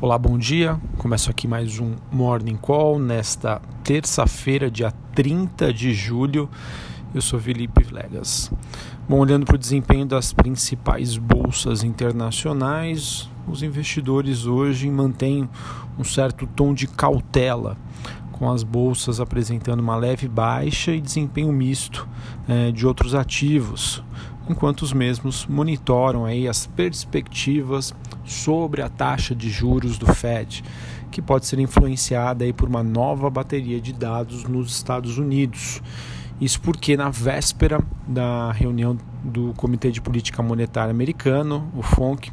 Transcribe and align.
Olá, 0.00 0.16
bom 0.16 0.38
dia. 0.38 0.80
Começo 0.96 1.28
aqui 1.28 1.48
mais 1.48 1.80
um 1.80 1.96
Morning 2.12 2.54
Call 2.54 3.00
nesta 3.00 3.60
terça-feira, 3.82 4.70
dia 4.70 4.92
30 5.12 5.72
de 5.72 5.92
julho. 5.92 6.48
Eu 7.12 7.20
sou 7.20 7.40
Felipe 7.40 7.82
Vlegas. 7.82 8.48
Bom, 9.08 9.18
olhando 9.18 9.44
para 9.44 9.56
o 9.56 9.58
desempenho 9.58 10.06
das 10.06 10.32
principais 10.32 11.16
bolsas 11.16 11.82
internacionais, 11.82 13.28
os 13.48 13.60
investidores 13.64 14.46
hoje 14.46 14.88
mantêm 14.88 15.50
um 15.98 16.04
certo 16.04 16.46
tom 16.46 16.72
de 16.72 16.86
cautela, 16.86 17.76
com 18.30 18.48
as 18.48 18.62
bolsas 18.62 19.18
apresentando 19.18 19.80
uma 19.80 19.96
leve 19.96 20.28
baixa 20.28 20.92
e 20.92 21.00
desempenho 21.00 21.52
misto 21.52 22.08
eh, 22.48 22.70
de 22.70 22.86
outros 22.86 23.16
ativos, 23.16 24.00
enquanto 24.48 24.82
os 24.82 24.92
mesmos 24.92 25.46
monitoram 25.46 26.24
aí 26.24 26.48
as 26.48 26.66
perspectivas 26.66 27.94
sobre 28.24 28.82
a 28.82 28.88
taxa 28.88 29.34
de 29.34 29.50
juros 29.50 29.98
do 29.98 30.06
Fed, 30.06 30.64
que 31.10 31.22
pode 31.22 31.46
ser 31.46 31.58
influenciada 31.58 32.44
aí 32.44 32.52
por 32.52 32.68
uma 32.68 32.82
nova 32.82 33.30
bateria 33.30 33.80
de 33.80 33.92
dados 33.92 34.44
nos 34.44 34.70
Estados 34.72 35.18
Unidos. 35.18 35.82
Isso 36.40 36.60
porque 36.60 36.96
na 36.96 37.10
véspera 37.10 37.82
da 38.06 38.52
reunião 38.52 38.96
do 39.24 39.52
Comitê 39.54 39.90
de 39.90 40.00
Política 40.00 40.42
Monetária 40.42 40.90
Americano, 40.90 41.68
o 41.76 41.82
FONC, 41.82 42.30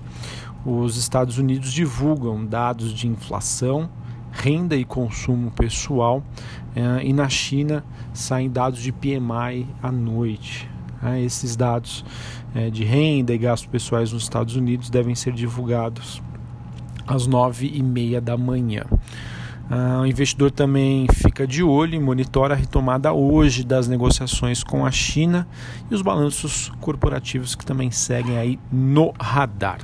os 0.65 0.97
Estados 0.97 1.37
Unidos 1.37 1.71
divulgam 1.71 2.45
dados 2.45 2.93
de 2.93 3.07
inflação, 3.07 3.89
renda 4.31 4.75
e 4.75 4.83
consumo 4.83 5.51
pessoal, 5.51 6.23
eh, 6.75 7.05
e 7.05 7.13
na 7.13 7.29
China 7.29 7.83
saem 8.13 8.49
dados 8.49 8.81
de 8.81 8.91
PMI 8.91 9.67
à 9.81 9.91
noite. 9.91 10.74
Né? 11.05 11.21
Esses 11.21 11.55
dados 11.55 12.03
é, 12.55 12.71
de 12.71 12.83
renda 12.83 13.33
e 13.33 13.37
gastos 13.37 13.69
pessoais 13.69 14.11
nos 14.11 14.23
Estados 14.23 14.55
Unidos 14.55 14.89
devem 14.89 15.13
ser 15.13 15.33
divulgados 15.33 16.21
às 17.05 17.27
nove 17.27 17.71
e 17.73 17.83
meia 17.83 18.19
da 18.19 18.35
manhã. 18.35 18.83
Uh, 19.69 20.01
o 20.01 20.05
investidor 20.05 20.51
também 20.51 21.07
fica 21.11 21.47
de 21.47 21.63
olho 21.63 21.95
e 21.95 21.99
monitora 21.99 22.53
a 22.53 22.57
retomada 22.57 23.11
hoje 23.11 23.63
das 23.63 23.87
negociações 23.87 24.63
com 24.63 24.85
a 24.85 24.91
China 24.91 25.47
e 25.89 25.95
os 25.95 26.03
balanços 26.03 26.71
corporativos 26.79 27.55
que 27.55 27.65
também 27.65 27.89
seguem 27.89 28.37
aí 28.37 28.59
no 28.71 29.11
radar. 29.19 29.79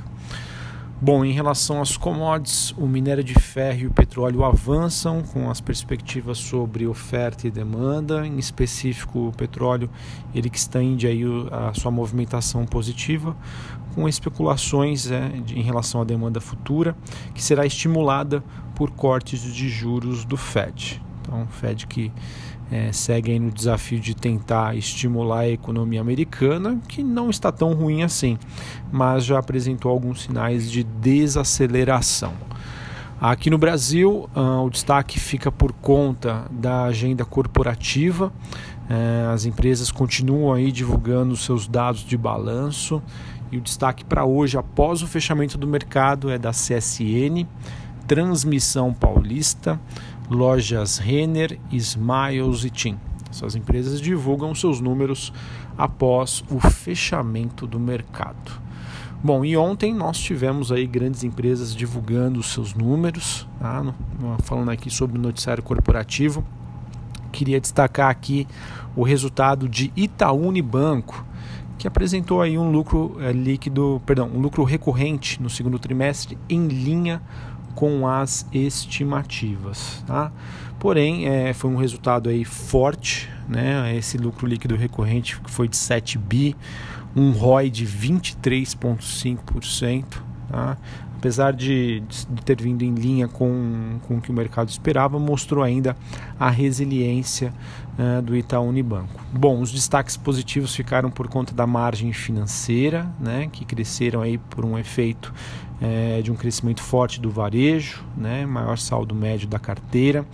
Bom, 1.04 1.24
em 1.24 1.32
relação 1.32 1.82
às 1.82 1.96
commodities, 1.96 2.70
o 2.78 2.86
minério 2.86 3.24
de 3.24 3.34
ferro 3.34 3.80
e 3.80 3.86
o 3.88 3.90
petróleo 3.90 4.44
avançam 4.44 5.20
com 5.20 5.50
as 5.50 5.60
perspectivas 5.60 6.38
sobre 6.38 6.86
oferta 6.86 7.44
e 7.44 7.50
demanda, 7.50 8.24
em 8.24 8.38
específico 8.38 9.26
o 9.26 9.32
petróleo, 9.32 9.90
ele 10.32 10.48
que 10.48 10.56
estende 10.56 11.08
aí 11.08 11.24
a 11.50 11.74
sua 11.74 11.90
movimentação 11.90 12.64
positiva, 12.64 13.36
com 13.96 14.08
especulações 14.08 15.10
é, 15.10 15.32
em 15.48 15.62
relação 15.62 16.00
à 16.00 16.04
demanda 16.04 16.40
futura, 16.40 16.96
que 17.34 17.42
será 17.42 17.66
estimulada 17.66 18.40
por 18.76 18.92
cortes 18.92 19.42
de 19.42 19.68
juros 19.68 20.24
do 20.24 20.36
Fed. 20.36 21.02
Então, 21.20 21.42
o 21.42 21.46
Fed 21.48 21.84
que 21.88 22.12
é, 22.72 22.90
segue 22.90 23.38
no 23.38 23.50
desafio 23.50 24.00
de 24.00 24.14
tentar 24.14 24.74
estimular 24.74 25.40
a 25.40 25.48
economia 25.48 26.00
americana, 26.00 26.80
que 26.88 27.02
não 27.02 27.28
está 27.28 27.52
tão 27.52 27.74
ruim 27.74 28.02
assim, 28.02 28.38
mas 28.90 29.26
já 29.26 29.38
apresentou 29.38 29.90
alguns 29.90 30.22
sinais 30.22 30.70
de 30.70 30.82
desaceleração. 30.82 32.32
Aqui 33.20 33.50
no 33.50 33.58
Brasil, 33.58 34.28
uh, 34.34 34.64
o 34.64 34.70
destaque 34.70 35.20
fica 35.20 35.52
por 35.52 35.72
conta 35.74 36.46
da 36.50 36.84
agenda 36.84 37.24
corporativa. 37.24 38.32
Uh, 38.90 39.30
as 39.32 39.44
empresas 39.44 39.92
continuam 39.92 40.52
aí 40.52 40.72
divulgando 40.72 41.36
seus 41.36 41.68
dados 41.68 42.00
de 42.00 42.16
balanço 42.16 43.00
e 43.52 43.58
o 43.58 43.60
destaque 43.60 44.02
para 44.02 44.24
hoje, 44.24 44.56
após 44.56 45.02
o 45.02 45.06
fechamento 45.06 45.58
do 45.58 45.66
mercado, 45.66 46.30
é 46.30 46.38
da 46.38 46.52
CSN, 46.52 47.46
Transmissão 48.08 48.94
Paulista, 48.94 49.78
lojas 50.30 50.98
Renner, 50.98 51.58
Smiles 51.70 52.64
e 52.64 52.70
Tim. 52.70 52.98
Essas 53.30 53.56
empresas 53.56 54.00
divulgam 54.00 54.54
seus 54.54 54.80
números 54.80 55.32
após 55.76 56.44
o 56.50 56.60
fechamento 56.60 57.66
do 57.66 57.80
mercado. 57.80 58.60
Bom, 59.24 59.44
e 59.44 59.56
ontem 59.56 59.94
nós 59.94 60.18
tivemos 60.18 60.72
aí 60.72 60.84
grandes 60.84 61.22
empresas 61.22 61.74
divulgando 61.74 62.42
seus 62.42 62.74
números, 62.74 63.46
tá? 63.60 63.94
falando 64.42 64.70
aqui 64.70 64.90
sobre 64.90 65.16
o 65.16 65.22
noticiário 65.22 65.62
corporativo. 65.62 66.44
Queria 67.30 67.60
destacar 67.60 68.10
aqui 68.10 68.46
o 68.96 69.04
resultado 69.04 69.68
de 69.68 69.92
Itaú 69.96 70.48
Unibanco, 70.48 71.24
que 71.78 71.86
apresentou 71.86 72.42
aí 72.42 72.58
um 72.58 72.70
lucro 72.70 73.16
é, 73.20 73.32
líquido, 73.32 74.02
perdão, 74.04 74.28
um 74.28 74.40
lucro 74.40 74.64
recorrente 74.64 75.40
no 75.40 75.48
segundo 75.48 75.78
trimestre 75.78 76.36
em 76.48 76.66
linha 76.66 77.22
com 77.74 78.06
as 78.06 78.46
estimativas. 78.52 80.04
Tá? 80.06 80.30
Porém, 80.78 81.26
é, 81.28 81.52
foi 81.52 81.68
um 81.70 81.76
resultado 81.76 82.28
aí 82.28 82.44
forte, 82.44 83.28
né? 83.48 83.96
esse 83.96 84.16
lucro 84.18 84.46
líquido 84.46 84.76
recorrente 84.76 85.40
foi 85.46 85.66
de 85.68 85.76
7 85.76 86.18
bi, 86.18 86.54
um 87.14 87.30
ROI 87.30 87.70
de 87.70 87.86
23,5%. 87.86 90.04
Tá? 90.48 90.76
Apesar 91.16 91.52
de, 91.52 92.00
de, 92.00 92.26
ter 92.42 92.60
vindo 92.60 92.82
em 92.82 92.92
linha 92.92 93.28
com, 93.28 94.00
com 94.08 94.16
o 94.16 94.20
que 94.20 94.30
o 94.30 94.34
mercado 94.34 94.70
esperava, 94.70 95.20
mostrou 95.20 95.62
ainda 95.62 95.96
a 96.38 96.50
resiliência 96.50 97.54
uh, 97.96 98.20
do 98.20 98.34
Itaú 98.34 98.68
Unibanco. 98.68 99.21
Bom, 99.34 99.62
os 99.62 99.72
destaques 99.72 100.14
positivos 100.14 100.74
ficaram 100.74 101.10
por 101.10 101.26
conta 101.26 101.54
da 101.54 101.66
margem 101.66 102.12
financeira, 102.12 103.10
né, 103.18 103.48
que 103.50 103.64
cresceram 103.64 104.20
aí 104.20 104.36
por 104.36 104.62
um 104.62 104.78
efeito 104.78 105.32
é, 105.80 106.20
de 106.22 106.30
um 106.30 106.36
crescimento 106.36 106.82
forte 106.82 107.18
do 107.18 107.30
varejo, 107.30 108.04
né, 108.16 108.44
maior 108.44 108.76
saldo 108.76 109.14
médio 109.14 109.48
da 109.48 109.58
carteira. 109.58 110.24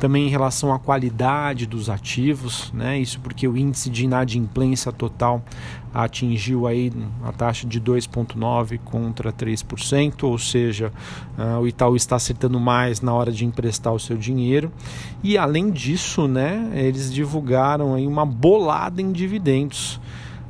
Também 0.00 0.26
em 0.26 0.30
relação 0.30 0.72
à 0.72 0.78
qualidade 0.78 1.64
dos 1.64 1.88
ativos, 1.88 2.72
né, 2.72 2.98
isso 2.98 3.20
porque 3.20 3.46
o 3.46 3.56
índice 3.56 3.88
de 3.88 4.04
inadimplência 4.04 4.90
total 4.90 5.42
atingiu 5.92 6.66
aí 6.66 6.92
a 7.24 7.32
taxa 7.32 7.66
de 7.66 7.80
2,9% 7.80 8.78
contra 8.84 9.32
3%, 9.32 10.22
ou 10.22 10.38
seja, 10.38 10.92
uh, 11.36 11.60
o 11.60 11.66
Itaú 11.66 11.96
está 11.96 12.16
acertando 12.16 12.60
mais 12.60 13.00
na 13.00 13.12
hora 13.12 13.32
de 13.32 13.44
emprestar 13.44 13.92
o 13.92 13.98
seu 13.98 14.16
dinheiro. 14.16 14.70
E 15.22 15.36
além 15.36 15.70
disso, 15.70 16.28
né, 16.28 16.70
eles 16.74 17.12
divulgaram 17.12 17.94
aí 17.94 18.06
uma 18.06 18.24
bolada 18.40 19.02
em 19.02 19.12
dividendos. 19.12 20.00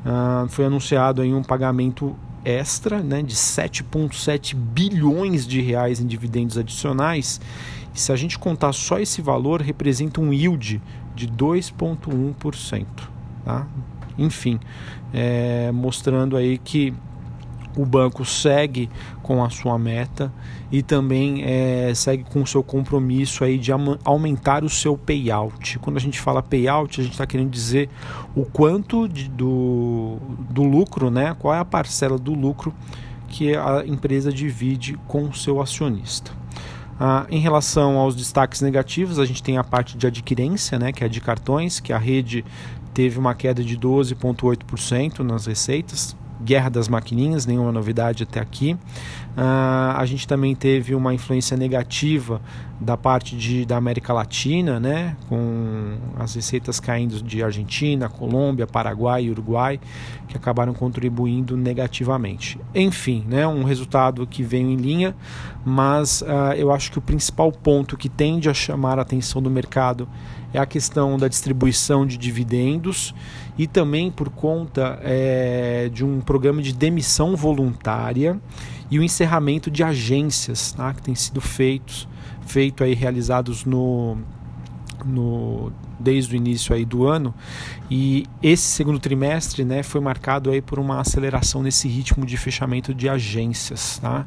Uh, 0.05 0.49
foi 0.49 0.65
anunciado 0.65 1.21
aí 1.21 1.35
um 1.35 1.43
pagamento 1.43 2.17
extra 2.45 3.03
né, 3.03 3.23
de 3.23 3.35
7,7 3.35 4.55
bilhões 4.55 5.47
de 5.47 5.61
reais 5.61 6.01
em 6.01 6.07
dividendos 6.07 6.57
adicionais. 6.57 7.41
E 7.95 8.01
se 8.01 8.13
a 8.13 8.17
gente 8.17 8.39
contar 8.39 8.73
só 8.73 8.99
esse 8.99 9.21
valor, 9.21 9.61
representa 9.61 10.21
um 10.21 10.33
yield 10.33 10.81
de 11.15 11.27
2,1%. 11.29 12.87
Tá? 13.45 13.67
Enfim, 14.17 14.61
é, 15.13 15.73
mostrando 15.73 16.37
aí 16.37 16.59
que 16.59 16.95
o 17.77 17.85
banco 17.85 18.25
segue 18.25 18.91
com 19.23 19.45
a 19.45 19.51
sua 19.51 19.79
meta 19.79 20.33
e 20.71 20.83
também 20.83 21.43
é, 21.45 21.93
segue 21.95 22.25
com 22.25 22.43
o 22.43 22.47
seu 22.47 22.63
compromisso 22.63 23.45
aí 23.45 23.59
de 23.59 23.71
aumentar 24.05 24.65
o 24.65 24.69
seu 24.69 24.97
payout. 24.97 25.79
Quando 25.79 25.97
a 25.97 26.01
gente 26.01 26.21
fala 26.21 26.43
payout, 26.43 27.01
a 27.01 27.05
gente 27.05 27.13
está 27.13 27.27
querendo 27.27 27.51
dizer 27.51 27.89
o 28.35 28.45
quanto 28.45 29.09
de, 29.09 29.29
do, 29.29 30.19
do 30.51 30.63
lucro, 30.63 31.11
né? 31.11 31.35
qual 31.39 31.55
é 31.55 31.59
a 31.59 31.65
parcela 31.65 32.19
do 32.19 32.35
lucro 32.35 32.75
que 33.29 33.55
a 33.57 33.85
empresa 33.87 34.33
divide 34.33 34.99
com 35.07 35.25
o 35.25 35.35
seu 35.35 35.61
acionista. 35.61 36.33
Ah, 36.99 37.25
em 37.31 37.41
relação 37.41 37.97
aos 37.97 38.15
destaques 38.15 38.61
negativos, 38.61 39.19
a 39.19 39.25
gente 39.25 39.43
tem 39.43 39.57
a 39.57 39.65
parte 39.65 39.97
de 39.97 40.07
adquirência, 40.07 40.79
né, 40.79 40.93
que 40.93 41.03
é 41.03 41.09
de 41.09 41.19
cartões, 41.19 41.81
que 41.81 41.95
a 41.95 41.99
rede 41.99 42.45
teve 42.93 43.19
uma 43.19 43.35
queda 43.35 43.65
de 43.65 43.79
12,8% 43.79 45.21
nas 45.21 45.47
receitas, 45.47 46.15
Guerra 46.43 46.69
das 46.69 46.89
Maquininhas, 46.89 47.47
nenhuma 47.47 47.73
novidade 47.73 48.23
até 48.23 48.41
aqui. 48.41 48.77
Uh, 49.37 49.97
a 49.97 50.05
gente 50.07 50.27
também 50.27 50.57
teve 50.57 50.95
uma 50.95 51.15
influência 51.15 51.57
negativa 51.57 52.41
da 52.81 52.97
parte 52.97 53.37
de, 53.37 53.65
da 53.65 53.77
América 53.77 54.13
Latina, 54.13 54.81
né, 54.81 55.17
com 55.29 55.97
as 56.19 56.35
receitas 56.35 56.81
caindo 56.81 57.23
de 57.23 57.43
Argentina, 57.43 58.09
Colômbia, 58.09 58.67
Paraguai 58.67 59.25
e 59.25 59.31
Uruguai, 59.31 59.79
que 60.27 60.37
acabaram 60.37 60.73
contribuindo 60.73 61.57
negativamente. 61.57 62.59
Enfim, 62.75 63.25
né, 63.29 63.47
um 63.47 63.63
resultado 63.63 64.27
que 64.27 64.43
veio 64.43 64.69
em 64.69 64.77
linha, 64.77 65.15
mas 65.65 66.23
uh, 66.23 66.55
eu 66.57 66.73
acho 66.73 66.91
que 66.91 66.99
o 66.99 67.03
principal 67.03 67.53
ponto 67.53 67.97
que 67.97 68.09
tende 68.09 68.49
a 68.49 68.55
chamar 68.55 68.99
a 68.99 69.03
atenção 69.03 69.41
do 69.41 69.51
mercado 69.51 70.09
é 70.53 70.59
a 70.59 70.67
questão 70.67 71.17
da 71.17 71.29
distribuição 71.29 72.05
de 72.05 72.17
dividendos 72.17 73.15
e 73.57 73.67
também 73.67 74.11
por 74.11 74.31
conta 74.31 74.99
é, 75.03 75.89
de 75.93 76.05
um 76.05 76.21
programa 76.21 76.63
de 76.63 76.73
demissão 76.73 77.37
voluntária 77.37 78.41
e 78.91 78.99
o 78.99 79.03
encerramento 79.03 79.71
de 79.71 79.85
agências 79.85 80.73
tá, 80.73 80.93
que 80.93 81.03
têm 81.03 81.15
sido 81.15 81.41
feitos, 81.41 82.09
feito 82.47 82.83
aí, 82.83 82.95
realizados 82.95 83.65
no, 83.65 84.19
no 85.05 85.73
desde 86.01 86.35
o 86.35 86.37
início 86.37 86.75
aí 86.75 86.85
do 86.85 87.07
ano 87.07 87.35
e 87.91 88.25
esse 88.41 88.63
segundo 88.63 89.01
trimestre 89.01 89.65
né, 89.65 89.83
foi 89.83 90.01
marcado 90.01 90.49
aí 90.49 90.63
por 90.63 90.79
uma 90.79 91.01
aceleração 91.01 91.61
nesse 91.61 91.89
ritmo 91.89 92.25
de 92.25 92.37
fechamento 92.37 92.95
de 92.95 93.09
agências. 93.09 93.99
Tá? 93.99 94.27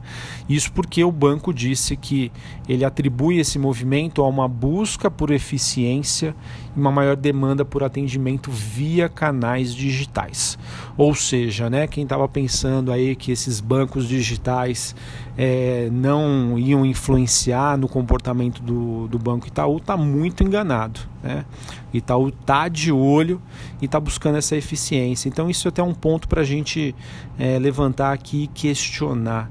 Isso 0.49 0.69
porque 0.73 1.01
o 1.01 1.11
banco 1.11 1.53
disse 1.53 1.95
que 1.95 2.29
ele 2.67 2.83
atribui 2.83 3.39
esse 3.39 3.57
movimento 3.57 4.21
a 4.21 4.27
uma 4.27 4.49
busca 4.49 5.09
por 5.09 5.31
eficiência 5.31 6.35
e 6.75 6.79
uma 6.79 6.91
maior 6.91 7.15
demanda 7.15 7.63
por 7.63 7.85
atendimento 7.85 8.51
via 8.51 9.07
canais 9.07 9.73
digitais. 9.73 10.57
Ou 10.97 11.15
seja, 11.15 11.69
né, 11.69 11.87
quem 11.87 12.03
estava 12.03 12.27
pensando 12.27 12.91
aí 12.91 13.15
que 13.15 13.31
esses 13.31 13.61
bancos 13.61 14.09
digitais 14.09 14.93
é, 15.37 15.87
não 15.89 16.59
iam 16.59 16.85
influenciar 16.85 17.77
no 17.77 17.87
comportamento 17.87 18.61
do, 18.61 19.07
do 19.07 19.17
Banco 19.17 19.47
Itaú 19.47 19.77
está 19.77 19.95
muito 19.95 20.43
enganado. 20.43 21.12
Né? 21.23 21.45
Itaú 21.93 22.27
está 22.27 22.67
de 22.67 22.91
olho 22.91 23.41
e 23.81 23.85
está 23.85 23.99
buscando 23.99 24.37
essa 24.37 24.55
eficiência. 24.55 25.29
Então, 25.29 25.49
isso 25.49 25.67
é 25.67 25.69
até 25.69 25.81
um 25.81 25.93
ponto 25.93 26.27
para 26.27 26.41
a 26.41 26.43
gente 26.43 26.93
é, 27.39 27.57
levantar 27.57 28.11
aqui 28.11 28.43
e 28.43 28.47
questionar 28.47 29.49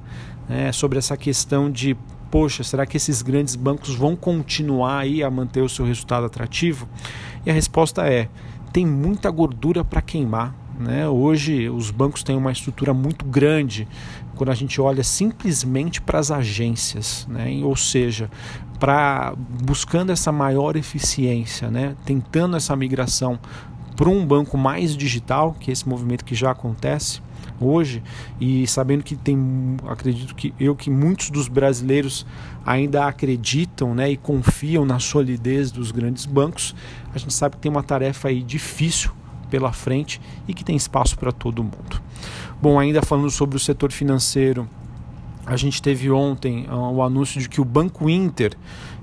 né, 0.48 0.70
sobre 0.70 0.98
essa 0.98 1.16
questão 1.16 1.70
de 1.70 1.96
poxa, 2.30 2.64
será 2.64 2.86
que 2.86 2.96
esses 2.96 3.20
grandes 3.20 3.54
bancos 3.54 3.94
vão 3.94 4.16
continuar 4.16 5.00
aí 5.00 5.22
a 5.22 5.30
manter 5.30 5.60
o 5.60 5.68
seu 5.68 5.84
resultado 5.84 6.24
atrativo? 6.24 6.88
E 7.44 7.50
a 7.50 7.52
resposta 7.52 8.06
é: 8.06 8.28
tem 8.72 8.86
muita 8.86 9.30
gordura 9.30 9.84
para 9.84 10.00
queimar. 10.00 10.54
Né? 10.78 11.06
Hoje 11.06 11.68
os 11.68 11.90
bancos 11.90 12.22
têm 12.22 12.34
uma 12.34 12.50
estrutura 12.50 12.94
muito 12.94 13.24
grande 13.26 13.86
quando 14.34 14.50
a 14.50 14.54
gente 14.54 14.80
olha 14.80 15.04
simplesmente 15.04 16.00
para 16.00 16.18
as 16.18 16.30
agências, 16.30 17.26
né? 17.28 17.60
ou 17.62 17.76
seja, 17.76 18.30
para 18.82 19.32
buscando 19.36 20.10
essa 20.10 20.32
maior 20.32 20.74
eficiência, 20.74 21.70
né? 21.70 21.94
tentando 22.04 22.56
essa 22.56 22.74
migração 22.74 23.38
para 23.94 24.08
um 24.08 24.26
banco 24.26 24.58
mais 24.58 24.96
digital, 24.96 25.54
que 25.60 25.70
é 25.70 25.72
esse 25.72 25.88
movimento 25.88 26.24
que 26.24 26.34
já 26.34 26.50
acontece 26.50 27.22
hoje, 27.60 28.02
e 28.40 28.66
sabendo 28.66 29.04
que 29.04 29.14
tem, 29.14 29.76
acredito 29.86 30.34
que 30.34 30.52
eu 30.58 30.74
que 30.74 30.90
muitos 30.90 31.30
dos 31.30 31.46
brasileiros 31.46 32.26
ainda 32.66 33.06
acreditam 33.06 33.94
né, 33.94 34.10
e 34.10 34.16
confiam 34.16 34.84
na 34.84 34.98
solidez 34.98 35.70
dos 35.70 35.92
grandes 35.92 36.26
bancos, 36.26 36.74
a 37.14 37.18
gente 37.18 37.32
sabe 37.32 37.54
que 37.54 37.62
tem 37.62 37.70
uma 37.70 37.84
tarefa 37.84 38.30
aí 38.30 38.42
difícil 38.42 39.12
pela 39.48 39.72
frente 39.72 40.20
e 40.48 40.52
que 40.52 40.64
tem 40.64 40.74
espaço 40.74 41.16
para 41.16 41.30
todo 41.30 41.62
mundo. 41.62 42.02
Bom, 42.60 42.80
ainda 42.80 43.00
falando 43.00 43.30
sobre 43.30 43.56
o 43.56 43.60
setor 43.60 43.92
financeiro, 43.92 44.68
a 45.44 45.56
gente 45.56 45.82
teve 45.82 46.10
ontem 46.10 46.66
uh, 46.68 46.92
o 46.92 47.02
anúncio 47.02 47.40
de 47.40 47.48
que 47.48 47.60
o 47.60 47.64
Banco 47.64 48.08
Inter 48.08 48.56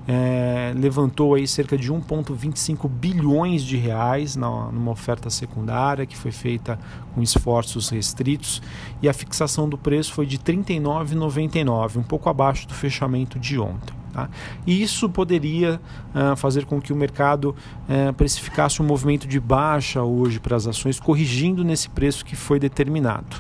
é, 0.08 0.74
levantou 0.76 1.36
aí 1.36 1.48
cerca 1.48 1.78
de 1.78 1.94
1,25 1.94 2.90
bilhões 2.90 3.62
de 3.62 3.78
reais 3.78 4.36
na, 4.36 4.72
numa 4.72 4.92
oferta 4.92 5.30
secundária 5.30 6.04
que 6.04 6.18
foi 6.18 6.32
feita 6.32 6.80
com 7.14 7.22
esforços 7.22 7.90
restritos 7.90 8.60
e 9.04 9.10
a 9.10 9.14
fixação 9.14 9.70
do 9.70 9.78
preço 9.78 10.12
foi 10.12 10.26
de 10.26 10.38
R$ 10.38 10.44
39,99, 10.44 11.98
um 11.98 12.04
pouco 12.04 12.28
abaixo 12.28 12.68
do 12.68 12.74
fechamento 12.74 13.38
de 13.38 13.60
ontem. 13.60 13.99
Tá? 14.20 14.30
E 14.68 14.82
isso 14.82 15.10
poderia 15.10 15.80
uh, 16.14 16.36
fazer 16.36 16.66
com 16.66 16.82
que 16.82 16.92
o 16.92 16.96
mercado 16.96 17.56
uh, 17.88 18.14
precificasse 18.14 18.82
um 18.82 18.86
movimento 18.86 19.28
de 19.28 19.40
baixa 19.40 20.04
hoje 20.04 20.40
para 20.40 20.58
as 20.58 20.68
ações, 20.68 21.00
corrigindo 21.00 21.64
nesse 21.64 21.90
preço 21.90 22.26
que 22.26 22.36
foi 22.36 22.60
determinado. 22.60 23.38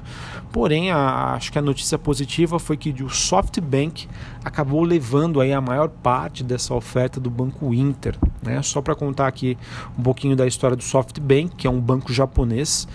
Porém, 0.51 0.89
a, 0.91 1.33
acho 1.33 1.51
que 1.51 1.59
a 1.59 1.61
notícia 1.61 1.97
positiva 1.97 2.59
foi 2.59 2.77
que 2.77 3.03
o 3.03 3.09
SoftBank 3.09 4.07
acabou 4.43 4.83
levando 4.83 5.41
aí 5.41 5.51
a 5.51 5.61
maior 5.61 5.89
parte 5.89 6.43
dessa 6.43 6.73
oferta 6.73 7.19
do 7.19 7.29
Banco 7.29 7.73
Inter. 7.73 8.15
Né? 8.41 8.61
Só 8.61 8.81
para 8.81 8.95
contar 8.95 9.27
aqui 9.27 9.57
um 9.97 10.01
pouquinho 10.01 10.35
da 10.35 10.47
história 10.47 10.77
do 10.77 10.83
SoftBank, 10.83 11.55
que 11.55 11.67
é 11.67 11.69
um 11.69 11.79
banco 11.79 12.13
japonês. 12.13 12.87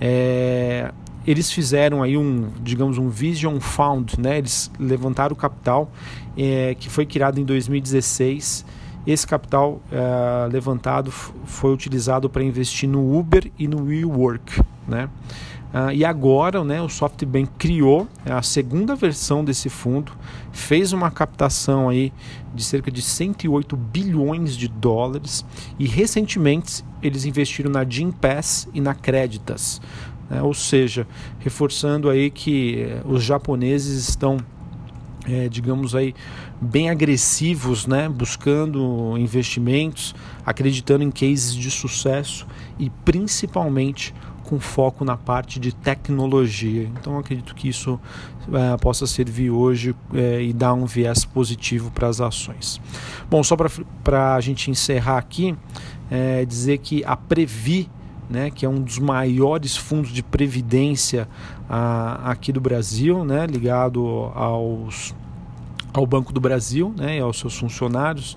É, 0.00 0.92
eles 1.26 1.50
fizeram 1.50 2.02
aí 2.02 2.16
um, 2.16 2.50
digamos, 2.62 2.98
um 2.98 3.08
Vision 3.08 3.58
Fund, 3.60 4.14
né? 4.18 4.38
Eles 4.38 4.70
levantaram 4.78 5.32
o 5.34 5.36
capital 5.36 5.90
é, 6.36 6.74
que 6.78 6.88
foi 6.88 7.06
criado 7.06 7.38
em 7.38 7.44
2016. 7.44 8.64
Esse 9.06 9.26
capital 9.26 9.80
é, 9.90 10.48
levantado 10.52 11.10
foi 11.10 11.72
utilizado 11.72 12.30
para 12.30 12.42
investir 12.42 12.88
no 12.88 13.18
Uber 13.18 13.50
e 13.58 13.66
no 13.66 13.84
WeWork, 13.84 14.62
né? 14.86 15.08
Uh, 15.72 15.90
e 15.90 16.04
agora 16.04 16.62
né, 16.62 16.82
o 16.82 16.88
SoftBank 16.88 17.50
criou 17.58 18.06
a 18.26 18.42
segunda 18.42 18.94
versão 18.94 19.42
desse 19.42 19.70
fundo, 19.70 20.12
fez 20.52 20.92
uma 20.92 21.10
captação 21.10 21.88
aí 21.88 22.12
de 22.54 22.62
cerca 22.62 22.90
de 22.90 23.00
108 23.00 23.74
bilhões 23.74 24.54
de 24.54 24.68
dólares 24.68 25.46
e 25.78 25.86
recentemente 25.86 26.84
eles 27.02 27.24
investiram 27.24 27.70
na 27.70 27.84
Gympass 27.88 28.68
e 28.74 28.82
na 28.82 28.94
Creditas. 28.94 29.80
Né? 30.30 30.42
ou 30.42 30.54
seja, 30.54 31.06
reforçando 31.38 32.08
aí 32.08 32.30
que 32.30 32.82
eh, 32.82 33.02
os 33.04 33.22
japoneses 33.22 34.08
estão 34.08 34.38
é, 35.28 35.48
digamos 35.48 35.94
aí, 35.94 36.14
bem 36.60 36.90
agressivos, 36.90 37.86
né? 37.86 38.08
buscando 38.08 39.16
investimentos, 39.18 40.14
acreditando 40.44 41.04
em 41.04 41.10
cases 41.10 41.54
de 41.54 41.70
sucesso 41.70 42.46
e 42.78 42.90
principalmente 43.04 44.14
com 44.44 44.58
foco 44.58 45.04
na 45.04 45.16
parte 45.16 45.60
de 45.60 45.72
tecnologia. 45.72 46.90
Então 46.98 47.18
acredito 47.18 47.54
que 47.54 47.68
isso 47.68 48.00
é, 48.52 48.76
possa 48.78 49.06
servir 49.06 49.50
hoje 49.50 49.94
é, 50.12 50.42
e 50.42 50.52
dar 50.52 50.74
um 50.74 50.86
viés 50.86 51.24
positivo 51.24 51.90
para 51.90 52.08
as 52.08 52.20
ações. 52.20 52.80
Bom, 53.30 53.42
só 53.42 53.56
para 54.02 54.34
a 54.34 54.40
gente 54.40 54.70
encerrar 54.70 55.18
aqui, 55.18 55.56
dizer 56.46 56.76
que 56.78 57.02
a 57.06 57.16
Previ 57.16 57.88
né, 58.28 58.50
que 58.50 58.64
é 58.64 58.68
um 58.68 58.80
dos 58.80 58.98
maiores 58.98 59.76
fundos 59.76 60.10
de 60.10 60.22
previdência 60.22 61.28
ah, 61.68 62.20
aqui 62.24 62.52
do 62.52 62.60
Brasil, 62.60 63.24
né, 63.24 63.46
ligado 63.46 64.30
aos, 64.34 65.14
ao 65.92 66.06
Banco 66.06 66.32
do 66.32 66.40
Brasil 66.40 66.94
né, 66.96 67.18
e 67.18 67.20
aos 67.20 67.38
seus 67.38 67.56
funcionários. 67.56 68.36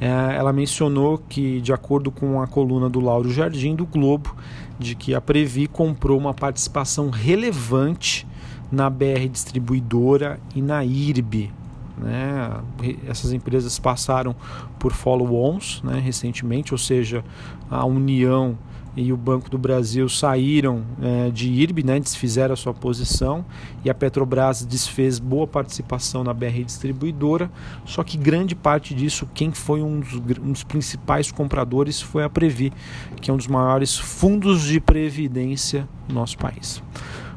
É, 0.00 0.36
ela 0.36 0.52
mencionou 0.52 1.18
que, 1.18 1.60
de 1.60 1.72
acordo 1.72 2.10
com 2.10 2.40
a 2.42 2.46
coluna 2.46 2.88
do 2.88 3.00
Lauro 3.00 3.30
Jardim 3.30 3.74
do 3.74 3.86
Globo, 3.86 4.34
de 4.78 4.94
que 4.94 5.14
a 5.14 5.20
Previ 5.20 5.66
comprou 5.66 6.18
uma 6.18 6.34
participação 6.34 7.10
relevante 7.10 8.26
na 8.72 8.90
BR 8.90 9.28
Distribuidora 9.30 10.40
e 10.54 10.60
na 10.60 10.84
IRB. 10.84 11.50
Né? 11.96 12.62
Essas 13.06 13.32
empresas 13.32 13.78
passaram 13.78 14.34
por 14.78 14.92
follow-ons 14.92 15.82
né, 15.82 15.98
recentemente, 15.98 16.74
ou 16.74 16.78
seja, 16.78 17.24
a 17.70 17.84
união 17.84 18.58
e 18.96 19.12
o 19.12 19.16
Banco 19.16 19.50
do 19.50 19.58
Brasil 19.58 20.08
saíram 20.08 20.84
é, 21.02 21.30
de 21.30 21.48
IRB, 21.48 21.82
né, 21.82 21.98
desfizeram 21.98 22.54
a 22.54 22.56
sua 22.56 22.72
posição 22.72 23.44
e 23.84 23.90
a 23.90 23.94
Petrobras 23.94 24.64
desfez 24.64 25.18
boa 25.18 25.46
participação 25.46 26.22
na 26.22 26.32
BR 26.32 26.62
distribuidora, 26.64 27.50
só 27.84 28.04
que 28.04 28.16
grande 28.16 28.54
parte 28.54 28.94
disso, 28.94 29.28
quem 29.34 29.50
foi 29.52 29.82
um 29.82 30.00
dos, 30.00 30.14
um 30.40 30.52
dos 30.52 30.62
principais 30.62 31.32
compradores 31.32 32.00
foi 32.00 32.22
a 32.22 32.30
Previ, 32.30 32.72
que 33.20 33.30
é 33.30 33.34
um 33.34 33.36
dos 33.36 33.48
maiores 33.48 33.98
fundos 33.98 34.62
de 34.62 34.80
previdência 34.80 35.88
do 36.06 36.14
nosso 36.14 36.38
país. 36.38 36.82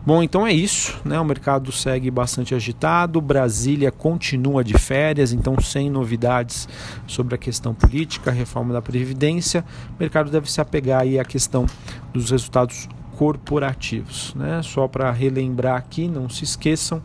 Bom, 0.08 0.24
então 0.24 0.48
é 0.48 0.54
isso, 0.54 1.02
né? 1.04 1.20
O 1.20 1.26
mercado 1.26 1.70
segue 1.70 2.10
bastante 2.10 2.56
agitado, 2.56 3.20
Brasília 3.20 3.92
continua 3.92 4.64
de 4.64 4.74
férias, 4.78 5.34
então 5.34 5.60
sem 5.60 5.90
novidades 5.90 6.66
sobre 7.06 7.36
a 7.36 7.38
questão 7.38 7.74
política, 7.74 8.32
a 8.32 8.34
reforma 8.34 8.72
da 8.72 8.82
previdência. 8.82 9.66
O 9.90 10.00
mercado 10.00 10.32
deve 10.32 10.50
se 10.50 10.62
apegar 10.62 11.02
aí 11.02 11.20
à 11.20 11.26
questão 11.26 11.66
dos 12.14 12.32
resultados 12.32 12.88
corporativos, 13.18 14.34
né? 14.34 14.62
Só 14.64 14.88
para 14.88 15.12
relembrar 15.12 15.76
aqui, 15.76 16.08
não 16.08 16.30
se 16.30 16.46
esqueçam, 16.46 17.02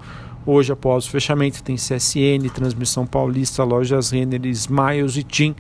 hoje 0.47 0.71
após 0.71 1.05
o 1.05 1.11
fechamento 1.11 1.61
tem 1.61 1.75
CSN, 1.75 2.49
Transmissão 2.55 3.05
Paulista, 3.05 3.65
Lojas 3.65 4.13
Renner, 4.13 4.47
Smiles 4.47 5.17
e 5.17 5.25
TIM 5.25 5.57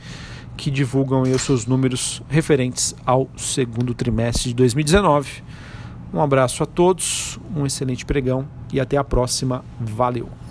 que 0.57 0.71
divulgam 0.71 1.23
os 1.23 1.43
seus 1.43 1.67
números 1.67 2.23
referentes 2.29 2.95
ao 3.05 3.29
segundo 3.37 3.95
trimestre 3.95 4.51
de 4.51 4.55
2019. 4.55 5.43
Um 6.13 6.21
abraço 6.21 6.63
a 6.63 6.67
todos, 6.67 7.39
um 7.57 7.65
excelente 7.65 8.05
pregão 8.05 8.47
e 8.73 8.79
até 8.79 8.97
a 8.97 9.05
próxima. 9.05 9.65
Valeu! 9.81 10.42